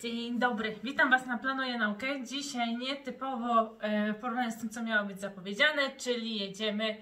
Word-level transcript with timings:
Dzień 0.00 0.38
dobry, 0.38 0.76
witam 0.84 1.10
Was 1.10 1.26
na 1.26 1.38
Planuję 1.38 1.78
Naukę. 1.78 2.24
Dzisiaj 2.24 2.76
nietypowo 2.76 3.76
e, 3.80 4.12
w 4.12 4.16
porównaniu 4.16 4.50
z 4.50 4.56
tym, 4.56 4.70
co 4.70 4.82
miało 4.82 5.06
być 5.06 5.20
zapowiedziane, 5.20 5.90
czyli 5.96 6.38
jedziemy 6.38 6.96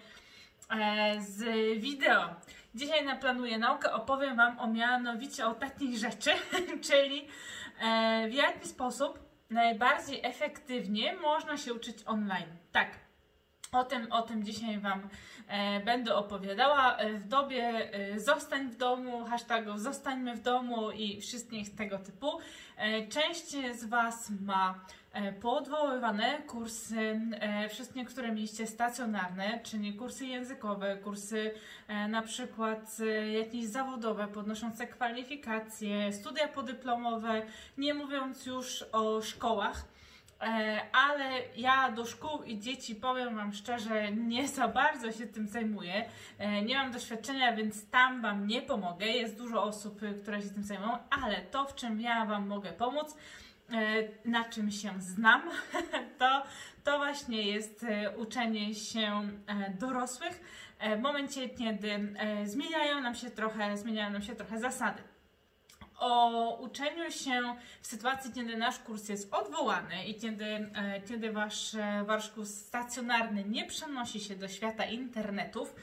e, 0.71 1.21
z 1.21 1.45
wideo. 1.81 2.35
Dzisiaj 2.75 3.05
na 3.05 3.17
Planuję 3.17 3.59
Naukę 3.59 3.93
opowiem 3.93 4.37
Wam 4.37 4.59
o 4.59 4.67
mianowicie 4.67 5.47
o 5.47 5.55
takich 5.55 5.99
rzeczy, 5.99 6.31
czyli 6.89 7.29
e, 7.81 8.29
w 8.29 8.35
jaki 8.35 8.69
sposób 8.69 9.19
najbardziej 9.51 10.21
efektywnie 10.23 11.17
można 11.17 11.57
się 11.57 11.75
uczyć 11.75 11.97
online. 12.07 12.49
Tak, 12.73 12.89
o 13.73 13.85
tym, 13.85 14.13
o 14.13 14.23
tym 14.23 14.45
dzisiaj 14.45 14.79
Wam 14.79 15.09
e, 15.49 15.81
będę 15.81 16.15
opowiadała 16.15 16.97
e, 16.97 17.15
w 17.15 17.29
dobie 17.29 17.93
e, 17.93 18.21
zostań 18.21 18.69
w 18.69 18.77
domu, 18.77 19.25
hashtagów 19.25 19.81
zostańmy 19.81 20.37
w 20.37 20.41
domu 20.41 20.91
i 20.91 21.21
wszystkich 21.21 21.75
tego 21.75 21.99
typu. 21.99 22.41
E, 22.79 23.07
część 23.07 23.51
z 23.75 23.85
Was 23.85 24.31
ma 24.47 24.81
e, 25.13 25.33
poodwoływane 25.33 26.43
kursy, 26.47 27.21
e, 27.41 27.69
wszystkie, 27.69 28.05
które 28.05 28.33
mieliście 28.33 28.67
stacjonarne, 28.67 29.61
czyli 29.63 29.95
kursy 29.95 30.27
językowe, 30.27 30.97
kursy 30.97 31.51
na 32.09 32.23
przykład 32.23 32.97
jakieś 33.35 33.65
zawodowe, 33.65 34.29
podnoszące 34.29 34.87
kwalifikacje, 34.87 36.13
studia 36.13 36.49
podyplomowe, 36.49 37.43
nie 37.79 37.95
mówiąc 37.95 38.47
już 38.47 38.85
o 38.93 39.23
szkołach. 39.23 39.85
E, 40.41 40.81
ale 40.93 41.31
ja 41.57 41.93
do 41.93 42.07
szkół 42.07 42.43
i 42.43 42.59
dzieci 42.59 42.95
powiem 42.95 43.37
Wam 43.37 43.53
szczerze, 43.53 44.13
nie 44.13 44.49
za 44.49 44.69
bardzo 44.69 45.13
się 45.13 45.27
tym 45.27 45.49
zajmuję. 45.49 46.05
E, 46.39 46.63
Nie 46.63 46.75
mam 46.75 46.93
doświadczenia, 46.93 47.57
więc 47.57 47.91
tam 47.91 48.23
Wam 48.23 48.47
nie 48.47 48.63
pomogę. 48.63 49.07
Jest 49.07 49.39
dużo 49.39 49.63
osób, 49.63 50.03
y, 50.03 50.15
które 50.23 50.43
się 50.43 50.51
tym 50.51 50.63
zajmują, 50.63 50.99
ale 51.11 51.41
to, 51.41 51.65
w 51.65 51.75
czym 51.75 52.01
ja 52.01 52.25
Wam 52.25 52.47
mogę 52.47 52.73
pomóc, 52.73 53.17
e, 53.73 53.75
na 54.25 54.45
czym 54.45 54.71
się 54.71 54.93
znam, 54.99 55.43
to, 56.19 56.43
to 56.85 56.99
właśnie 56.99 57.43
jest 57.43 57.87
uczenie 58.17 58.75
się 58.75 59.29
dorosłych 59.79 60.41
w 60.99 61.01
momencie, 61.01 61.49
kiedy 61.49 62.17
zmieniają 62.45 63.01
nam 63.01 63.15
się 63.15 63.31
trochę, 63.31 63.77
zmieniają 63.77 64.11
nam 64.11 64.23
się 64.23 64.35
trochę 64.35 64.59
zasady 64.59 65.03
o 65.99 66.57
uczeniu 66.61 67.11
się 67.11 67.57
w 67.81 67.87
sytuacji, 67.87 68.33
kiedy 68.33 68.57
nasz 68.57 68.79
kurs 68.79 69.09
jest 69.09 69.35
odwołany 69.35 70.05
i 70.05 70.15
kiedy, 70.15 70.45
e, 70.45 71.01
kiedy 71.09 71.33
wasz, 71.33 71.75
e, 71.75 72.05
kurs 72.35 72.55
stacjonarny 72.55 73.45
nie 73.45 73.65
przenosi 73.65 74.21
się 74.21 74.37
do 74.37 74.49
świata 74.49 74.85
internetów. 74.85 75.75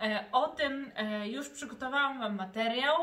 E, 0.00 0.24
O 0.32 0.48
tym 0.48 0.92
już 1.24 1.48
przygotowałam 1.48 2.18
Wam 2.18 2.36
materiał. 2.36 2.96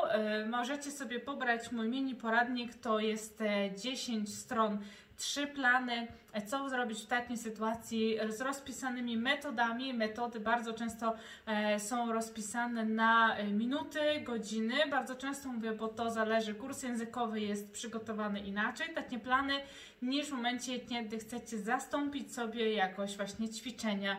Możecie 0.50 0.92
sobie 0.92 1.20
pobrać 1.20 1.72
mój 1.72 1.88
mini 1.88 2.16
poradnik, 2.16 2.76
to 2.76 3.00
jest 3.00 3.42
e, 3.42 3.76
10 3.76 4.36
stron 4.36 4.80
trzy 5.22 5.48
plany, 5.48 6.08
co 6.48 6.70
zrobić 6.70 7.02
w 7.02 7.08
takiej 7.08 7.38
sytuacji 7.38 8.18
z 8.30 8.42
rozpisanymi 8.42 9.18
metodami. 9.18 9.94
Metody 9.94 10.40
bardzo 10.40 10.74
często 10.74 11.14
e, 11.46 11.80
są 11.80 12.14
rozpisane 12.14 12.86
na 12.86 13.38
e, 13.38 13.48
minuty, 13.48 14.00
godziny. 14.24 14.74
Bardzo 14.90 15.16
często 15.16 15.50
mówię, 15.50 15.72
bo 15.72 15.88
to 15.88 16.12
zależy, 16.12 16.54
kurs 16.54 16.84
językowy 16.84 17.42
jest 17.42 17.72
przygotowany 17.72 18.40
inaczej, 18.40 18.94
takie 18.96 19.20
plany, 19.20 19.54
niż 20.02 20.28
w 20.28 20.32
momencie, 20.32 20.80
kiedy 20.80 21.18
chcecie 21.18 21.58
zastąpić 21.58 22.34
sobie 22.34 22.74
jakoś 22.74 23.18
właśnie 23.18 23.50
ćwiczenia 23.50 24.18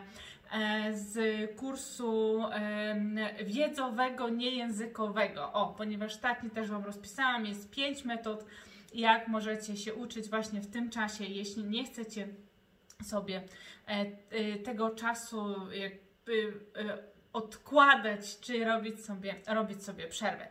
e, 0.51 0.93
z 0.93 1.15
kursu 1.55 2.43
wiedzowego, 3.45 4.29
niejęzykowego. 4.29 5.53
O, 5.53 5.73
ponieważ 5.77 6.17
taki 6.17 6.49
też 6.49 6.69
Wam 6.69 6.85
rozpisałam, 6.85 7.45
jest 7.45 7.71
pięć 7.71 8.05
metod, 8.05 8.45
jak 8.93 9.27
możecie 9.27 9.77
się 9.77 9.93
uczyć 9.93 10.29
właśnie 10.29 10.61
w 10.61 10.71
tym 10.71 10.89
czasie, 10.89 11.23
jeśli 11.23 11.63
nie 11.63 11.85
chcecie 11.85 12.27
sobie 13.03 13.43
e, 13.87 13.91
e, 14.29 14.59
tego 14.59 14.89
czasu 14.89 15.55
jakby 15.71 16.53
e, 16.75 16.97
odkładać, 17.33 18.39
czy 18.39 18.65
robić 18.65 19.05
sobie, 19.05 19.35
robić 19.47 19.83
sobie 19.83 20.07
przerwę. 20.07 20.47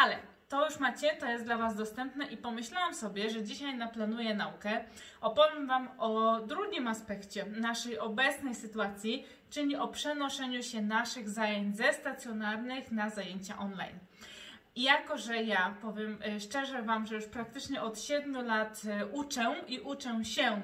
Ale 0.00 0.16
to 0.48 0.64
już 0.64 0.78
macie, 0.78 1.16
to 1.16 1.26
jest 1.26 1.44
dla 1.44 1.56
Was 1.56 1.76
dostępne 1.76 2.26
i 2.26 2.36
pomyślałam 2.36 2.94
sobie, 2.94 3.30
że 3.30 3.42
dzisiaj 3.42 3.76
na 3.76 3.88
Planuję 3.88 4.34
Naukę 4.34 4.84
opowiem 5.20 5.66
Wam 5.66 5.88
o 5.98 6.40
drugim 6.40 6.88
aspekcie 6.88 7.46
naszej 7.46 7.98
obecnej 7.98 8.54
sytuacji, 8.54 9.26
czyli 9.50 9.76
o 9.76 9.88
przenoszeniu 9.88 10.62
się 10.62 10.82
naszych 10.82 11.28
zajęć 11.28 11.76
ze 11.76 11.92
stacjonarnych 11.92 12.92
na 12.92 13.10
zajęcia 13.10 13.58
online. 13.58 13.98
I 14.76 14.82
jako, 14.82 15.18
że 15.18 15.42
ja 15.42 15.74
powiem 15.82 16.18
e, 16.24 16.40
szczerze 16.40 16.82
Wam, 16.82 17.06
że 17.06 17.14
już 17.14 17.26
praktycznie 17.26 17.82
od 17.82 18.00
7 18.00 18.46
lat 18.46 18.82
e, 18.88 19.06
uczę 19.06 19.54
i 19.68 19.80
uczę 19.80 20.24
się 20.24 20.60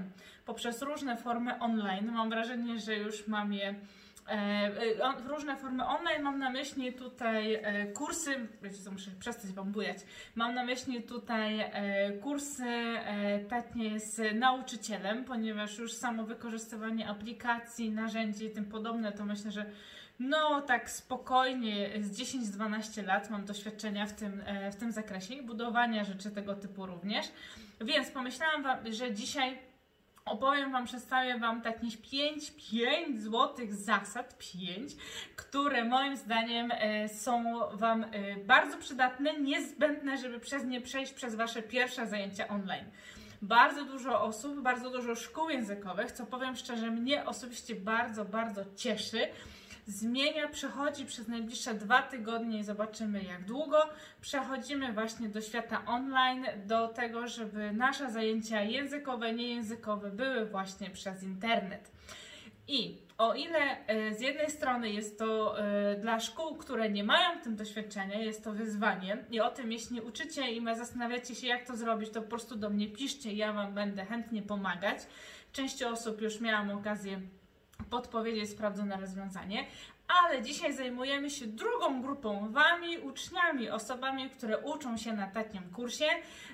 poprzez 0.47 0.83
różne 0.83 1.17
formy 1.17 1.59
online, 1.59 2.13
mam 2.13 2.31
wrażenie, 2.31 2.79
że 2.79 2.97
już 2.97 3.27
mam 3.27 3.53
je 3.53 3.75
e, 4.29 5.29
różne 5.29 5.57
formy 5.57 5.87
online, 5.87 6.23
mam 6.23 6.39
na 6.39 6.51
myśli 6.51 6.93
tutaj 6.93 7.63
kursy, 7.95 8.49
wiecie 8.63 8.77
co, 8.77 8.91
muszę 8.91 9.11
przestać 9.19 9.53
Wam 9.53 9.73
bujać, 9.73 9.99
mam 10.35 10.55
na 10.55 10.65
myśli 10.65 11.03
tutaj 11.03 11.73
kursy 12.23 12.65
e, 12.65 13.39
takie 13.39 14.01
z 14.01 14.39
nauczycielem, 14.39 15.25
ponieważ 15.25 15.79
już 15.79 15.93
samo 15.93 16.25
wykorzystywanie 16.25 17.09
aplikacji, 17.09 17.91
narzędzi 17.91 18.45
i 18.45 18.51
tym 18.51 18.65
podobne, 18.65 19.13
to 19.13 19.25
myślę, 19.25 19.51
że 19.51 19.67
no, 20.21 20.61
tak 20.61 20.91
spokojnie, 20.91 21.91
z 22.01 22.19
10-12 22.19 23.05
lat 23.07 23.31
mam 23.31 23.45
doświadczenia 23.45 24.07
w 24.07 24.13
tym, 24.13 24.43
e, 24.47 24.73
w 24.73 24.77
tym 24.77 24.93
zakresie 24.93 25.35
i 25.35 25.43
budowania 25.43 26.05
rzeczy 26.05 26.31
tego 26.31 26.55
typu 26.55 26.87
również. 26.87 27.27
Więc 27.81 28.11
pomyślałam, 28.11 28.63
wam, 28.63 28.93
że 28.93 29.15
dzisiaj 29.15 29.59
opowiem 30.25 30.73
Wam, 30.73 30.85
przedstawię 30.85 31.39
Wam 31.39 31.63
takich 31.63 32.03
5, 32.03 32.53
5 32.71 33.23
złotych 33.23 33.75
zasad, 33.75 34.39
5, 34.39 34.93
które 35.37 35.85
moim 35.85 36.17
zdaniem 36.17 36.73
e, 36.75 37.09
są 37.09 37.61
Wam 37.73 38.05
e, 38.05 38.37
bardzo 38.37 38.79
przydatne, 38.79 39.41
niezbędne, 39.41 40.19
żeby 40.19 40.41
przez 40.41 40.65
nie 40.65 40.81
przejść 40.81 41.13
przez 41.13 41.35
Wasze 41.35 41.63
pierwsze 41.63 42.07
zajęcia 42.07 42.49
online. 42.49 42.85
Bardzo 43.43 43.85
dużo 43.85 44.23
osób, 44.23 44.61
bardzo 44.61 44.91
dużo 44.91 45.15
szkół 45.15 45.51
językowych, 45.51 46.13
co 46.13 46.27
powiem 46.27 46.57
szczerze, 46.57 46.91
mnie 46.91 47.27
osobiście 47.27 47.75
bardzo, 47.75 48.25
bardzo 48.25 48.65
cieszy, 48.77 49.29
zmienia, 49.87 50.49
przechodzi 50.49 51.07
przez 51.07 51.29
najbliższe 51.29 51.75
dwa 51.75 52.03
tygodnie 52.03 52.59
i 52.59 52.65
zobaczymy 52.65 53.23
jak 53.23 53.45
długo. 53.45 53.79
Przechodzimy 54.21 54.93
właśnie 54.93 55.29
do 55.29 55.41
świata 55.41 55.83
online, 55.87 56.47
do 56.67 56.89
tego, 56.89 57.29
żeby 57.29 57.73
nasze 57.73 58.11
zajęcia 58.11 58.63
językowe, 58.63 59.33
niejęzykowe 59.33 60.11
były 60.11 60.47
właśnie 60.47 60.91
przez 60.91 61.23
internet. 61.23 61.91
I 62.69 62.99
o 63.19 63.35
ile 63.35 63.87
e, 63.87 64.15
z 64.15 64.21
jednej 64.21 64.51
strony 64.51 64.91
jest 64.91 65.19
to 65.19 65.59
e, 65.59 65.97
dla 65.97 66.21
szkół, 66.21 66.57
które 66.57 66.91
nie 66.91 67.05
mają 67.05 67.41
tym 67.41 67.57
doświadczenia, 67.57 68.19
jest 68.19 68.45
to 68.45 68.53
wyzwanie 68.53 69.25
i 69.31 69.41
o 69.41 69.51
tym, 69.51 69.73
jeśli 69.73 70.01
uczycie 70.01 70.51
i 70.51 70.65
zastanawiacie 70.77 71.35
się, 71.35 71.47
jak 71.47 71.67
to 71.67 71.77
zrobić, 71.77 72.11
to 72.11 72.23
po 72.23 72.29
prostu 72.29 72.57
do 72.57 72.71
mnie 72.71 72.89
piszcie, 72.89 73.33
ja 73.33 73.53
Wam 73.53 73.75
będę 73.75 74.05
chętnie 74.05 74.43
pomagać. 74.43 74.99
Części 75.53 75.85
osób 75.85 76.21
już 76.21 76.41
miałam 76.41 76.71
okazję 76.71 77.21
podpowiedzieć 77.91 78.51
sprawdzone 78.51 78.97
rozwiązanie, 78.97 79.67
ale 80.23 80.43
dzisiaj 80.43 80.73
zajmujemy 80.73 81.31
się 81.31 81.47
drugą 81.47 82.03
grupą, 82.03 82.53
Wami, 82.53 82.99
uczniami, 82.99 83.71
osobami, 83.71 84.31
które 84.31 84.59
uczą 84.59 84.97
się 84.97 85.13
na 85.13 85.27
takim 85.27 85.63
kursie 85.63 86.07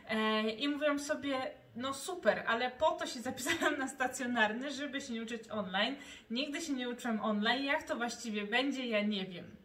e, 0.09 0.50
i 0.50 0.69
mówią 0.69 0.98
sobie, 0.98 1.50
no 1.76 1.94
super, 1.94 2.44
ale 2.47 2.70
po 2.70 2.91
to 2.91 3.06
się 3.06 3.20
zapisałem 3.20 3.78
na 3.78 3.88
stacjonarny, 3.88 4.70
żeby 4.70 5.00
się 5.00 5.12
nie 5.12 5.22
uczyć 5.22 5.50
online. 5.50 5.97
Nigdy 6.31 6.60
się 6.60 6.72
nie 6.72 6.88
uczyłem 6.88 7.20
online, 7.20 7.65
jak 7.65 7.82
to 7.82 7.97
właściwie 7.97 8.47
będzie, 8.47 8.86
ja 8.86 9.03
nie 9.03 9.26
wiem. 9.26 9.56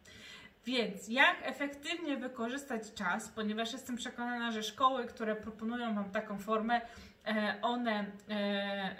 Więc 0.66 1.08
jak 1.08 1.36
efektywnie 1.42 2.16
wykorzystać 2.16 2.94
czas, 2.94 3.28
ponieważ 3.28 3.72
jestem 3.72 3.96
przekonana, 3.96 4.52
że 4.52 4.62
szkoły, 4.62 5.06
które 5.06 5.36
proponują 5.36 5.94
Wam 5.94 6.10
taką 6.10 6.38
formę, 6.38 6.80
e, 7.26 7.58
one 7.62 8.06
e, 8.28 8.34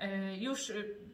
e, 0.03 0.37
już 0.37 0.73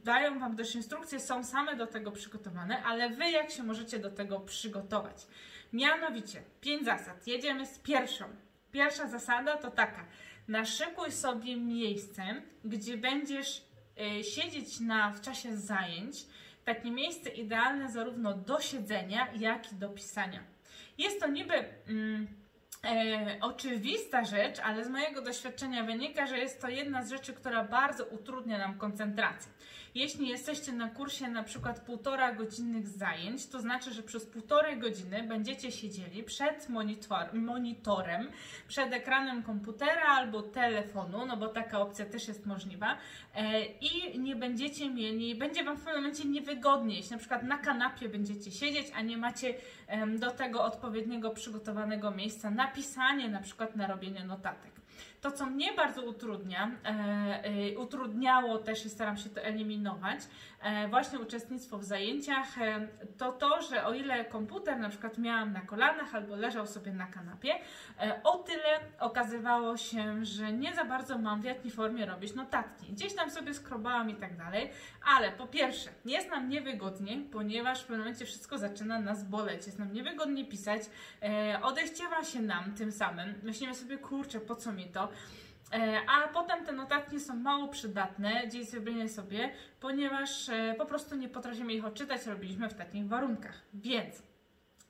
dają 0.08 0.38
Wam 0.38 0.56
też 0.56 0.74
instrukcje, 0.74 1.20
są 1.20 1.44
same 1.44 1.76
do 1.76 1.86
tego 1.86 2.12
przygotowane, 2.12 2.82
ale 2.82 3.10
Wy 3.10 3.30
jak 3.30 3.50
się 3.50 3.62
możecie 3.62 3.98
do 3.98 4.10
tego 4.10 4.40
przygotować? 4.40 5.26
Mianowicie, 5.72 6.42
pięć 6.60 6.84
zasad. 6.84 7.26
Jedziemy 7.26 7.66
z 7.66 7.78
pierwszą. 7.78 8.24
Pierwsza 8.72 9.08
zasada 9.08 9.56
to 9.56 9.70
taka, 9.70 10.04
naszykuj 10.48 11.12
sobie 11.12 11.56
miejsce, 11.56 12.22
gdzie 12.64 12.96
będziesz 12.96 13.62
e, 14.00 14.24
siedzieć 14.24 14.80
na, 14.80 15.10
w 15.12 15.20
czasie 15.20 15.56
zajęć, 15.56 16.26
takie 16.64 16.90
miejsce 16.90 17.30
idealne 17.30 17.90
zarówno 17.90 18.34
do 18.34 18.60
siedzenia, 18.60 19.28
jak 19.36 19.72
i 19.72 19.74
do 19.74 19.88
pisania. 19.88 20.40
Jest 20.98 21.20
to 21.20 21.26
niby 21.26 21.54
mm, 21.54 22.26
e, 22.84 23.38
oczywista 23.40 24.24
rzecz, 24.24 24.58
ale 24.60 24.84
z 24.84 24.88
mojego 24.88 25.22
doświadczenia 25.22 25.84
wynika, 25.84 26.26
że 26.26 26.38
jest 26.38 26.60
to 26.60 26.68
jedna 26.68 27.02
z 27.02 27.10
rzeczy, 27.10 27.32
która 27.32 27.64
bardzo 27.64 28.04
utrudnia 28.04 28.58
nam 28.58 28.78
koncentrację. 28.78 29.52
Jeśli 29.94 30.28
jesteście 30.28 30.72
na 30.72 30.88
kursie 30.88 31.28
na 31.28 31.42
przykład 31.42 31.80
półtora 31.80 32.32
godzinnych 32.32 32.88
zajęć, 32.88 33.46
to 33.46 33.60
znaczy, 33.60 33.92
że 33.92 34.02
przez 34.02 34.26
półtorej 34.26 34.78
godziny 34.78 35.22
będziecie 35.22 35.72
siedzieli 35.72 36.22
przed 36.22 36.68
monitor, 36.68 37.34
monitorem, 37.34 38.30
przed 38.68 38.92
ekranem 38.92 39.42
komputera 39.42 40.06
albo 40.08 40.42
telefonu, 40.42 41.26
no 41.26 41.36
bo 41.36 41.48
taka 41.48 41.80
opcja 41.80 42.06
też 42.06 42.28
jest 42.28 42.46
możliwa 42.46 42.96
e, 43.34 43.64
i 43.64 44.18
nie 44.18 44.36
będziecie 44.36 44.90
mieli, 44.90 45.34
będzie 45.34 45.64
Wam 45.64 45.76
w 45.76 45.84
pewnym 45.84 46.02
momencie 46.02 46.28
niewygodnie, 46.28 46.96
jeśli 46.96 47.12
na 47.12 47.18
przykład 47.18 47.42
na 47.42 47.58
kanapie 47.58 48.08
będziecie 48.08 48.50
siedzieć, 48.50 48.86
a 48.94 49.02
nie 49.02 49.16
macie 49.16 49.54
do 50.18 50.30
tego 50.30 50.64
odpowiedniego 50.64 51.30
przygotowanego 51.30 52.10
miejsca 52.10 52.50
na 52.50 52.67
pisanie, 52.68 53.28
na 53.28 53.40
przykład 53.40 53.76
na 53.76 53.86
robienie 53.86 54.24
notatek. 54.24 54.77
To, 55.20 55.32
co 55.32 55.46
mnie 55.46 55.72
bardzo 55.72 56.02
utrudnia, 56.02 56.70
e, 56.84 56.88
e, 57.44 57.78
utrudniało 57.78 58.58
też 58.58 58.86
i 58.86 58.90
staram 58.90 59.16
się 59.16 59.30
to 59.30 59.40
eliminować, 59.40 60.20
e, 60.62 60.88
właśnie 60.88 61.18
uczestnictwo 61.18 61.78
w 61.78 61.84
zajęciach, 61.84 62.46
to 63.16 63.32
to, 63.32 63.62
że 63.62 63.84
o 63.86 63.94
ile 63.94 64.24
komputer 64.24 64.78
na 64.78 64.88
przykład 64.88 65.18
miałam 65.18 65.52
na 65.52 65.60
kolanach 65.60 66.14
albo 66.14 66.36
leżał 66.36 66.66
sobie 66.66 66.92
na 66.92 67.06
kanapie, 67.06 67.54
o 68.24 68.38
tyle 68.38 68.80
okazywało 69.00 69.76
się, 69.76 70.24
że 70.24 70.52
nie 70.52 70.74
za 70.74 70.84
bardzo 70.84 71.18
mam 71.18 71.40
w 71.40 71.44
jakiej 71.44 71.70
formie 71.70 72.06
robić 72.06 72.34
notatki. 72.34 72.92
Gdzieś 72.92 73.14
tam 73.14 73.30
sobie 73.30 73.54
skrobałam 73.54 74.10
i 74.10 74.14
tak 74.14 74.36
dalej, 74.36 74.70
ale 75.16 75.32
po 75.32 75.46
pierwsze, 75.46 75.90
jest 76.04 76.30
nam 76.30 76.48
niewygodnie, 76.48 77.18
ponieważ 77.32 77.80
w 77.80 77.82
pewnym 77.82 78.00
momencie 78.00 78.24
wszystko 78.24 78.58
zaczyna 78.58 79.00
nas 79.00 79.24
boleć, 79.24 79.66
jest 79.66 79.78
nam 79.78 79.92
niewygodnie 79.92 80.44
pisać, 80.44 80.82
odechciewa 81.62 82.24
się 82.24 82.42
nam 82.42 82.74
tym 82.74 82.92
samym. 82.92 83.34
Myślimy 83.42 83.74
sobie, 83.74 83.98
kurczę, 83.98 84.40
po 84.40 84.56
co 84.56 84.72
mi 84.72 84.84
to? 84.84 85.07
E, 85.72 86.00
a 86.08 86.28
potem 86.28 86.64
te 86.64 86.72
notatki 86.72 87.20
są 87.20 87.36
mało 87.36 87.68
przydatne, 87.68 88.46
gdzieś 88.46 88.68
zrobienie 88.68 89.08
sobie, 89.08 89.50
ponieważ 89.80 90.48
e, 90.48 90.74
po 90.78 90.86
prostu 90.86 91.16
nie 91.16 91.28
potrafimy 91.28 91.72
ich 91.72 91.84
odczytać, 91.84 92.26
robiliśmy 92.26 92.68
w 92.68 92.74
takich 92.74 93.08
warunkach. 93.08 93.62
Więc 93.74 94.22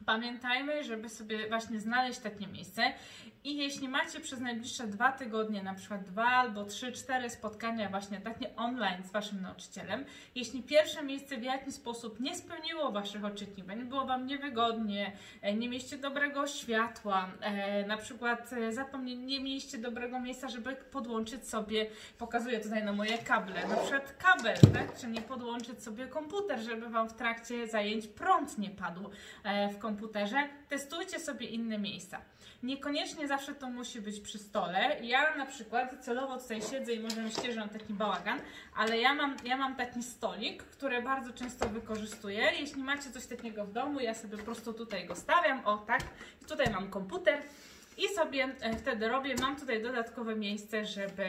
pamiętajmy, 0.07 0.85
żeby 0.85 1.09
sobie 1.09 1.49
właśnie 1.49 1.81
znaleźć 1.81 2.19
takie 2.19 2.47
miejsce. 2.47 2.93
I 3.45 3.57
jeśli 3.57 3.89
macie 3.89 4.21
przez 4.21 4.41
najbliższe 4.41 4.87
dwa 4.87 5.13
tygodnie, 5.13 5.63
na 5.63 5.75
przykład 5.75 6.05
dwa 6.05 6.25
albo 6.25 6.65
trzy, 6.65 6.93
cztery 6.93 7.31
spotkania 7.31 7.89
właśnie 7.89 8.21
takie 8.21 8.57
online 8.57 9.03
z 9.05 9.11
Waszym 9.11 9.43
nauczycielem, 9.43 10.05
jeśli 10.35 10.63
pierwsze 10.63 11.03
miejsce 11.03 11.37
w 11.37 11.43
jakiś 11.43 11.75
sposób 11.75 12.21
nie 12.21 12.37
spełniło 12.37 12.93
Waszych 12.93 13.25
oczekiwań, 13.25 13.85
było 13.85 14.07
Wam 14.07 14.27
niewygodnie, 14.27 15.13
e, 15.43 15.55
nie 15.55 15.69
mieliście 15.69 15.99
dobrego 15.99 16.47
światła, 16.47 17.29
e, 17.41 17.87
na 17.87 17.97
przykład 17.97 18.53
e, 18.53 18.73
zapomnie, 18.73 19.17
nie 19.17 19.41
mieliście 19.41 19.79
dobrego 19.79 20.21
miejsca, 20.21 20.49
żeby 20.49 20.77
podłączyć 20.77 21.49
sobie, 21.49 21.87
pokazuję 22.19 22.61
tutaj 22.61 22.85
na 22.85 22.93
moje 22.93 23.19
kable, 23.19 23.69
na 23.69 23.77
przykład 23.77 24.15
kabel, 24.19 24.57
tak, 24.75 24.99
czy 24.99 25.07
nie 25.07 25.21
podłączyć 25.21 25.83
sobie 25.83 26.07
komputer, 26.07 26.61
żeby 26.61 26.89
Wam 26.89 27.09
w 27.09 27.15
trakcie 27.15 27.67
zajęć 27.67 28.07
prąd 28.07 28.59
nie 28.59 28.71
padł 28.71 29.11
w 29.45 29.79
komputerze, 29.79 29.88
testujcie 30.69 31.21
sobie 31.21 31.47
inne 31.47 31.79
miejsca. 31.79 32.21
Niekoniecznie 32.63 33.29
zawsze 33.29 33.55
to 33.55 33.71
musi 33.71 34.01
być 34.01 34.21
przy 34.21 34.39
stole. 34.39 34.97
Ja 35.03 35.37
na 35.37 35.47
przykład 35.47 36.05
celowo 36.05 36.39
tutaj 36.39 36.63
siedzę 36.63 36.93
i 36.93 37.01
może 37.01 37.23
myślicie, 37.23 37.53
że 37.53 37.61
mam 37.61 37.69
taki 37.69 37.93
bałagan, 37.93 38.41
ale 38.77 38.99
ja 38.99 39.15
mam, 39.15 39.37
ja 39.45 39.57
mam 39.57 39.77
taki 39.77 40.03
stolik, 40.03 40.63
który 40.63 41.03
bardzo 41.03 41.33
często 41.33 41.69
wykorzystuję. 41.69 42.53
Jeśli 42.61 42.83
macie 42.83 43.11
coś 43.11 43.27
takiego 43.27 43.65
w 43.65 43.73
domu, 43.73 44.01
ja 44.01 44.15
sobie 44.15 44.39
po 44.39 44.45
prostu 44.45 44.73
tutaj 44.73 45.07
go 45.07 45.17
stawiam, 45.17 45.65
o 45.65 45.79
tak, 45.79 46.01
i 46.43 46.45
tutaj 46.45 46.73
mam 46.73 46.91
komputer 46.91 47.43
i 47.99 48.09
sobie 48.09 48.49
e, 48.61 48.77
wtedy 48.77 49.09
robię. 49.09 49.35
Mam 49.41 49.57
tutaj 49.57 49.83
dodatkowe 49.83 50.37
miejsce, 50.37 50.85
żeby, 50.85 51.25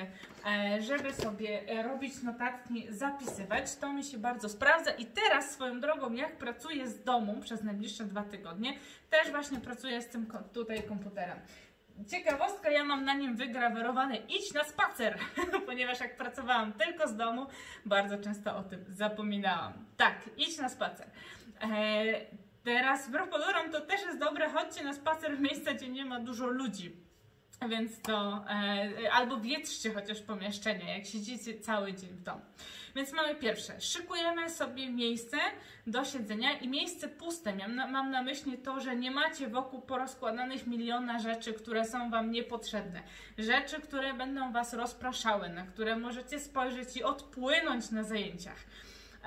e, 0.46 0.82
żeby 0.82 1.14
sobie 1.14 1.70
e, 1.70 1.84
robić 1.84 2.24
notatki, 2.24 2.88
zapisywać. 2.90 3.76
To 3.76 3.94
mi 3.94 4.04
się 4.04 4.18
bardzo 4.18 4.50
sprawdza 4.50 4.92
i 4.92 5.06
teraz 5.06 5.52
swoją 5.52 5.80
drogą, 5.80 6.14
jak 6.14 6.38
pracuję 6.38 6.88
z 6.88 7.04
domu 7.04 7.42
przez 7.42 7.64
najbliższe 7.64 8.04
dwa 8.04 8.24
tygodnie, 8.24 8.74
też 9.10 9.32
właśnie 9.32 9.60
pracuję 9.60 10.02
z 10.02 10.08
tym 10.08 10.28
tutaj 10.54 10.84
komputerem. 10.84 11.40
Ciekawostka, 12.08 12.70
ja 12.70 12.84
mam 12.84 13.06
na 13.06 13.14
nim 13.14 13.36
wygrawerowane 13.36 14.16
idź 14.18 14.54
na 14.54 14.64
spacer, 14.64 15.18
ponieważ 15.66 16.00
jak 16.00 16.18
pracowałam 16.18 16.74
tylko 16.74 17.08
z 17.08 17.16
domu, 17.16 17.48
bardzo 17.86 18.18
często 18.18 18.58
o 18.58 18.64
tym 18.64 18.86
zapominałam. 18.90 19.74
Tak, 19.98 20.16
idź 20.38 20.58
na 20.58 20.70
spacer. 20.70 21.08
Eee, 21.62 22.28
Teraz 22.70 23.08
wbrew 23.08 23.30
to 23.72 23.82
też 23.82 24.02
jest 24.02 24.20
dobre, 24.20 24.50
chodźcie 24.50 24.84
na 24.84 24.94
spacer 24.94 25.38
w 25.38 25.40
miejsca, 25.40 25.74
gdzie 25.74 25.90
nie 25.90 26.06
ma 26.06 26.20
dużo 26.20 26.48
ludzi. 26.48 26.96
Więc 27.70 28.02
to 28.02 28.46
e, 28.50 29.12
albo 29.12 29.38
wietrzcie 29.38 29.94
chociaż 29.94 30.22
pomieszczenie, 30.22 30.98
jak 30.98 31.06
siedzicie 31.06 31.60
cały 31.60 31.94
dzień 31.94 32.10
w 32.10 32.22
domu. 32.22 32.42
Więc 32.96 33.14
mamy 33.14 33.36
pierwsze, 33.36 33.82
szykujemy 33.82 34.50
sobie 34.50 34.90
miejsce 34.90 35.38
do 35.88 36.06
siedzenia 36.06 36.58
i 36.58 36.68
miejsce 36.68 37.08
puste. 37.08 37.56
Mam 37.56 37.76
na, 37.76 37.88
mam 37.88 38.12
na 38.12 38.22
myśli 38.22 38.58
to, 38.58 38.80
że 38.80 38.96
nie 38.96 39.12
macie 39.12 39.48
wokół 39.48 39.82
porozkładanych 39.82 40.68
miliona 40.68 41.20
rzeczy, 41.20 41.54
które 41.54 41.86
są 41.86 42.10
Wam 42.10 42.32
niepotrzebne. 42.32 43.04
Rzeczy, 43.38 43.82
które 43.82 44.14
będą 44.14 44.52
Was 44.52 44.74
rozpraszały, 44.74 45.50
na 45.50 45.66
które 45.66 45.96
możecie 45.96 46.40
spojrzeć 46.40 46.98
i 46.98 47.04
odpłynąć 47.04 47.92
na 47.92 48.04
zajęciach. 48.04 48.66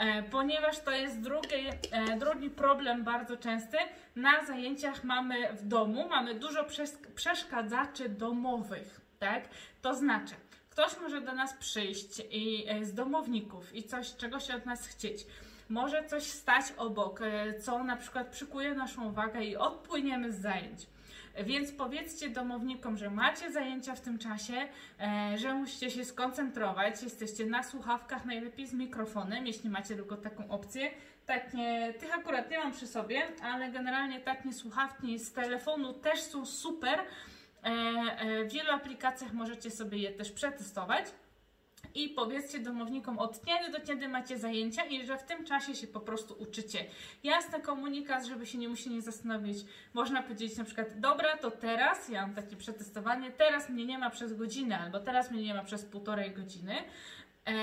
E, 0.02 0.22
ponieważ 0.22 0.80
to 0.80 0.90
jest 0.90 1.20
drugi, 1.20 1.68
e, 1.90 2.16
drugi 2.16 2.50
problem 2.50 3.04
bardzo 3.04 3.36
częsty. 3.36 3.76
Na 4.16 4.44
zajęciach 4.44 5.04
mamy 5.04 5.52
w 5.52 5.68
domu, 5.68 6.08
mamy 6.08 6.34
dużo 6.34 6.66
przeszkadzaczy 7.14 8.08
domowych, 8.08 9.00
tak? 9.18 9.48
To 9.82 9.94
znaczy, 9.94 10.34
ktoś 10.70 11.00
może 11.00 11.20
do 11.20 11.32
nas 11.32 11.54
przyjść 11.54 12.22
i 12.30 12.64
e, 12.68 12.84
z 12.84 12.94
domowników 12.94 13.74
i 13.74 13.82
coś, 13.82 14.16
czego 14.16 14.40
się 14.40 14.54
od 14.54 14.66
nas 14.66 14.86
chcieć. 14.86 15.26
Może 15.68 16.04
coś 16.04 16.22
stać 16.22 16.64
obok, 16.76 17.20
co 17.60 17.84
na 17.84 17.96
przykład 17.96 18.28
przykuje 18.28 18.74
naszą 18.74 19.08
uwagę 19.08 19.44
i 19.44 19.56
odpłyniemy 19.56 20.32
z 20.32 20.40
zajęć. 20.40 20.86
Więc 21.44 21.72
powiedzcie 21.72 22.28
domownikom, 22.28 22.96
że 22.96 23.10
macie 23.10 23.52
zajęcia 23.52 23.94
w 23.94 24.00
tym 24.00 24.18
czasie, 24.18 24.68
e, 25.00 25.38
że 25.38 25.54
musicie 25.54 25.90
się 25.90 26.04
skoncentrować, 26.04 27.02
jesteście 27.02 27.46
na 27.46 27.62
słuchawkach, 27.62 28.24
najlepiej 28.24 28.66
z 28.66 28.72
mikrofonem, 28.72 29.46
jeśli 29.46 29.70
macie 29.70 29.94
tylko 29.94 30.16
taką 30.16 30.48
opcję. 30.48 30.90
Takie, 31.26 31.94
tych 32.00 32.14
akurat 32.14 32.50
nie 32.50 32.58
mam 32.58 32.72
przy 32.72 32.86
sobie, 32.86 33.22
ale 33.42 33.70
generalnie 33.70 34.20
takie 34.20 34.52
słuchawki 34.52 35.18
z 35.18 35.32
telefonu 35.32 35.92
też 35.92 36.20
są 36.20 36.46
super. 36.46 36.98
E, 36.98 37.68
e, 37.68 38.44
w 38.44 38.52
wielu 38.52 38.70
aplikacjach 38.70 39.32
możecie 39.32 39.70
sobie 39.70 39.98
je 39.98 40.10
też 40.10 40.32
przetestować 40.32 41.04
i 41.94 42.08
powiedzcie 42.08 42.58
domownikom 42.58 43.18
od 43.18 43.44
kiedy 43.44 43.72
do 43.72 43.86
kiedy 43.86 44.08
macie 44.08 44.38
zajęcia 44.38 44.84
i 44.84 45.06
że 45.06 45.18
w 45.18 45.22
tym 45.22 45.44
czasie 45.44 45.74
się 45.74 45.86
po 45.86 46.00
prostu 46.00 46.34
uczycie. 46.38 46.84
Jasny 47.24 47.60
komunikat, 47.60 48.26
żeby 48.26 48.46
się 48.46 48.58
nie 48.58 48.68
musieli 48.68 49.00
zastanowić. 49.00 49.58
Można 49.94 50.22
powiedzieć 50.22 50.56
na 50.56 50.64
przykład, 50.64 51.00
dobra, 51.00 51.36
to 51.36 51.50
teraz, 51.50 52.08
ja 52.08 52.22
mam 52.22 52.34
takie 52.34 52.56
przetestowanie, 52.56 53.30
teraz 53.30 53.68
mnie 53.70 53.86
nie 53.86 53.98
ma 53.98 54.10
przez 54.10 54.32
godzinę 54.34 54.78
albo 54.78 55.00
teraz 55.00 55.30
mnie 55.30 55.42
nie 55.42 55.54
ma 55.54 55.64
przez 55.64 55.84
półtorej 55.84 56.30
godziny 56.30 56.74
yy, 57.46 57.54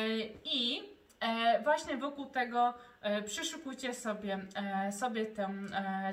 i 0.43 0.83
E, 1.19 1.61
właśnie 1.63 1.97
wokół 1.97 2.25
tego 2.25 2.73
e, 3.01 3.21
przyszukujcie 3.21 3.93
sobie, 3.93 4.39
e, 4.55 4.91
sobie 4.91 5.25
tę, 5.25 5.53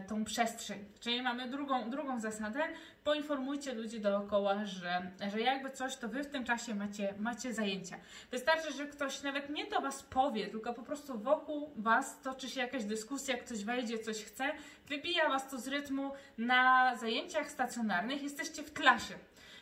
tą 0.09 0.25
przestrzeń. 0.25 0.85
Czyli 1.01 1.23
mamy 1.23 1.49
drugą, 1.49 1.91
drugą 1.91 2.21
zasadę, 2.21 2.61
poinformujcie 3.05 3.75
ludzi 3.75 4.01
dookoła, 4.01 4.65
że, 4.65 5.11
że 5.33 5.41
jakby 5.41 5.71
coś, 5.71 5.97
to 5.97 6.09
wy 6.09 6.25
w 6.25 6.27
tym 6.27 6.45
czasie 6.45 6.75
macie, 6.75 7.15
macie 7.19 7.55
zajęcia. 7.55 7.97
Wystarczy, 8.31 8.73
że 8.73 8.87
ktoś 8.87 9.23
nawet 9.23 9.51
nie 9.51 9.67
do 9.67 9.81
was 9.81 10.03
powie, 10.03 10.47
tylko 10.47 10.75
po 10.75 10.83
prostu 10.83 11.19
wokół 11.19 11.73
was 11.77 12.21
toczy 12.21 12.49
się 12.49 12.61
jakaś 12.61 12.85
dyskusja, 12.85 13.37
ktoś 13.37 13.65
wejdzie, 13.65 13.99
coś 13.99 14.25
chce, 14.25 14.45
wybija 14.89 15.29
was 15.29 15.51
to 15.51 15.59
z 15.59 15.69
rytmu 15.69 16.13
na 16.39 16.93
zajęciach 16.97 17.51
stacjonarnych, 17.51 18.23
jesteście 18.23 18.63
w 18.63 18.73
klasie. 18.73 19.15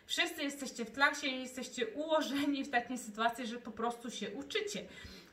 Wszyscy 0.06 0.42
jesteście 0.42 0.84
w 0.84 0.92
klasie 0.92 1.26
i 1.26 1.40
jesteście 1.40 1.86
ułożeni 1.86 2.64
w 2.64 2.70
takiej 2.70 2.98
sytuacji, 2.98 3.46
że 3.46 3.58
po 3.58 3.70
prostu 3.70 4.10
się 4.10 4.30
uczycie. 4.30 4.80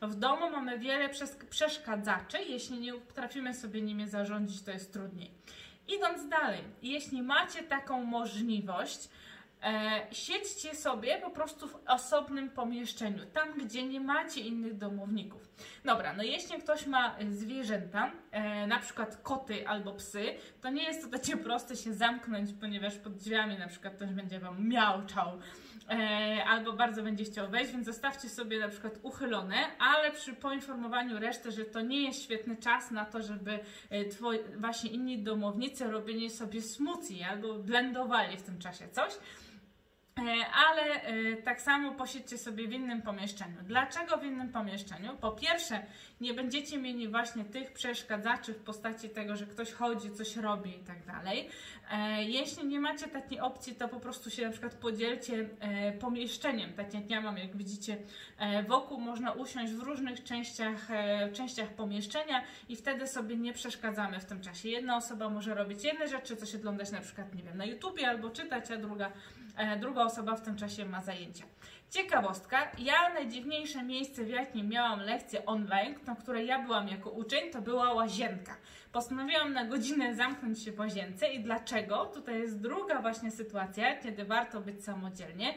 W 0.02 0.14
domu 0.14 0.50
mamy 0.50 0.78
wiele 0.78 1.08
przeszkadzaczy, 1.50 2.38
jeśli 2.38 2.80
nie 2.80 2.94
potrafimy 2.94 3.54
sobie 3.54 3.82
nimi 3.82 4.08
zarządzić, 4.08 4.62
to 4.62 4.70
jest 4.70 4.92
trudniej. 4.92 5.30
Idąc 5.88 6.28
dalej, 6.28 6.60
jeśli 6.82 7.22
macie 7.22 7.62
taką 7.62 8.04
możliwość, 8.04 9.08
siedźcie 10.12 10.74
sobie 10.74 11.18
po 11.18 11.30
prostu 11.30 11.68
w 11.68 11.78
osobnym 11.86 12.50
pomieszczeniu, 12.50 13.26
tam 13.32 13.58
gdzie 13.58 13.86
nie 13.86 14.00
macie 14.00 14.40
innych 14.40 14.76
domowników. 14.76 15.48
Dobra, 15.84 16.12
no 16.12 16.22
jeśli 16.22 16.58
ktoś 16.58 16.86
ma 16.86 17.16
zwierzęta, 17.30 18.12
e, 18.30 18.66
na 18.66 18.78
przykład 18.78 19.16
koty 19.22 19.68
albo 19.68 19.92
psy, 19.92 20.24
to 20.60 20.70
nie 20.70 20.84
jest 20.84 21.02
to 21.02 21.08
takie 21.08 21.36
proste 21.46 21.76
się 21.76 21.94
zamknąć, 21.94 22.50
ponieważ 22.60 22.96
pod 22.96 23.14
drzwiami 23.16 23.58
na 23.58 23.68
przykład 23.68 23.94
ktoś 23.94 24.10
będzie 24.10 24.40
Wam 24.40 24.68
miałczał 24.68 25.28
e, 25.90 26.44
albo 26.44 26.72
bardzo 26.72 27.02
będzie 27.02 27.24
chciał 27.24 27.50
wejść, 27.50 27.72
więc 27.72 27.86
zostawcie 27.86 28.28
sobie 28.28 28.58
na 28.58 28.68
przykład 28.68 28.98
uchylone, 29.02 29.56
ale 29.78 30.12
przy 30.12 30.32
poinformowaniu 30.32 31.18
reszty, 31.18 31.52
że 31.52 31.64
to 31.64 31.80
nie 31.80 32.02
jest 32.02 32.22
świetny 32.22 32.56
czas 32.56 32.90
na 32.90 33.04
to, 33.04 33.22
żeby 33.22 33.58
e, 33.90 34.04
twoi, 34.04 34.38
właśnie 34.56 34.90
inni 34.90 35.22
domownicy 35.22 35.90
robili 35.90 36.30
sobie 36.30 36.62
smoothie 36.62 37.26
albo 37.30 37.54
blendowali 37.54 38.36
w 38.36 38.42
tym 38.42 38.58
czasie 38.58 38.88
coś. 38.88 39.12
E, 40.18 40.46
ale 40.46 40.82
e, 40.82 41.36
tak 41.36 41.60
samo 41.60 41.92
posiedźcie 41.92 42.38
sobie 42.38 42.68
w 42.68 42.72
innym 42.72 43.02
pomieszczeniu. 43.02 43.56
Dlaczego 43.62 44.18
w 44.18 44.24
innym 44.24 44.48
pomieszczeniu? 44.48 45.16
Po 45.20 45.30
pierwsze, 45.30 45.86
nie 46.20 46.34
będziecie 46.34 46.78
mieli 46.78 47.08
właśnie 47.08 47.44
tych 47.44 47.72
przeszkadzaczy 47.72 48.54
w 48.54 48.62
postaci 48.62 49.10
tego, 49.10 49.36
że 49.36 49.46
ktoś 49.46 49.72
chodzi, 49.72 50.10
coś 50.10 50.36
robi 50.36 50.70
i 50.70 50.84
tak 50.84 51.06
dalej. 51.06 51.48
E, 51.90 52.24
jeśli 52.24 52.66
nie 52.66 52.80
macie 52.80 53.08
takiej 53.08 53.40
opcji, 53.40 53.74
to 53.74 53.88
po 53.88 54.00
prostu 54.00 54.30
się 54.30 54.42
na 54.42 54.50
przykład 54.50 54.74
podzielcie 54.74 55.48
pomieszczeniem, 56.00 56.72
tak 56.72 56.94
jak 56.94 57.10
ja 57.10 57.20
mam, 57.20 57.38
jak 57.38 57.56
widzicie, 57.56 57.96
wokół 58.68 59.00
można 59.00 59.32
usiąść 59.32 59.72
w 59.72 59.82
różnych 59.82 60.24
częściach, 60.24 60.88
częściach 61.32 61.68
pomieszczenia 61.68 62.42
i 62.68 62.76
wtedy 62.76 63.06
sobie 63.06 63.36
nie 63.36 63.52
przeszkadzamy 63.52 64.20
w 64.20 64.24
tym 64.24 64.40
czasie. 64.40 64.68
Jedna 64.68 64.96
osoba 64.96 65.28
może 65.28 65.54
robić 65.54 65.84
jedne 65.84 66.08
rzeczy, 66.08 66.36
coś 66.36 66.54
oglądać 66.54 66.90
na 66.90 67.00
przykład, 67.00 67.34
nie 67.34 67.42
wiem, 67.42 67.56
na 67.56 67.64
YouTubie 67.64 68.08
albo 68.08 68.30
czytać, 68.30 68.70
a 68.70 68.76
druga 68.76 69.12
druga 69.80 70.02
osoba 70.02 70.36
w 70.36 70.42
tym 70.42 70.56
czasie 70.56 70.84
ma 70.84 71.02
zajęcia. 71.02 71.44
Ciekawostka, 71.90 72.72
ja 72.78 73.14
najdziwniejsze 73.14 73.82
miejsce, 73.82 74.24
w 74.24 74.28
jakim 74.28 74.68
miałam 74.68 75.00
lekcję 75.00 75.46
online, 75.46 75.94
na 76.06 76.16
której 76.16 76.46
ja 76.46 76.58
byłam 76.58 76.88
jako 76.88 77.10
uczeń, 77.10 77.50
to 77.50 77.62
była 77.62 77.92
łazienka. 77.92 78.56
Postanowiłam 78.92 79.52
na 79.52 79.64
godzinę 79.64 80.14
zamknąć 80.14 80.62
się 80.62 80.72
w 80.72 80.78
łazience 80.78 81.28
i 81.28 81.40
dlaczego? 81.40 82.06
Tutaj 82.06 82.40
jest 82.40 82.60
druga 82.60 83.00
właśnie 83.02 83.30
sytuacja, 83.30 83.96
kiedy 83.96 84.24
warto 84.24 84.60
być 84.60 84.84
samodzielnie, 84.84 85.54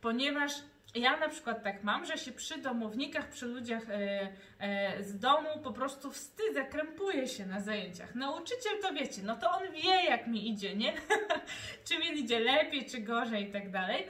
ponieważ 0.00 0.52
ja 0.96 1.16
na 1.16 1.28
przykład 1.28 1.62
tak 1.64 1.84
mam, 1.84 2.04
że 2.04 2.18
się 2.18 2.32
przy 2.32 2.58
domownikach, 2.58 3.28
przy 3.28 3.46
ludziach 3.46 3.90
e, 3.90 4.28
e, 4.58 5.04
z 5.04 5.18
domu 5.18 5.48
po 5.64 5.72
prostu 5.72 6.10
wstydzę, 6.10 6.64
krępuję 6.64 7.28
się 7.28 7.46
na 7.46 7.60
zajęciach. 7.60 8.14
Nauczyciel 8.14 8.80
to 8.82 8.92
wiecie, 8.92 9.22
no 9.22 9.36
to 9.36 9.50
on 9.50 9.72
wie 9.72 10.04
jak 10.04 10.26
mi 10.26 10.48
idzie, 10.48 10.76
nie? 10.76 10.92
czy 11.88 11.98
mi 11.98 12.20
idzie 12.20 12.40
lepiej, 12.40 12.86
czy 12.86 13.00
gorzej 13.00 13.48
i 13.48 13.52
tak 13.52 13.70
dalej. 13.70 14.06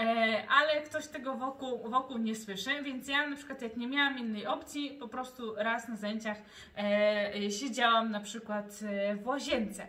E, 0.00 0.48
ale 0.48 0.80
ktoś 0.82 1.06
tego 1.06 1.34
wokół, 1.34 1.90
wokół 1.90 2.18
nie 2.18 2.36
słyszy, 2.36 2.82
więc 2.82 3.08
ja 3.08 3.26
na 3.28 3.36
przykład 3.36 3.62
jak 3.62 3.76
nie 3.76 3.86
miałam 3.86 4.18
innej 4.18 4.46
opcji, 4.46 4.90
po 5.00 5.08
prostu 5.08 5.54
raz 5.54 5.88
na 5.88 5.96
zajęciach 5.96 6.36
e, 6.76 7.50
siedziałam 7.50 8.10
na 8.10 8.20
przykład 8.20 8.80
e, 8.82 9.14
w 9.16 9.26
łazience. 9.26 9.86